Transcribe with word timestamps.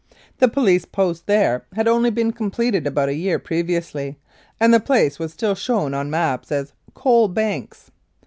The 0.39 0.47
Police 0.47 0.83
Post 0.85 1.27
there 1.27 1.67
had 1.73 1.87
only 1.87 2.09
been 2.09 2.31
completed 2.33 2.87
about 2.87 3.07
a 3.09 3.13
year 3.13 3.37
previously, 3.37 4.17
and 4.59 4.73
the 4.73 4.79
place 4.79 5.19
was 5.19 5.31
still 5.31 5.53
shown 5.53 5.93
on 5.93 6.09
maps 6.09 6.51
as 6.51 6.73
"Coal 6.95 7.27
Banks." 7.27 7.91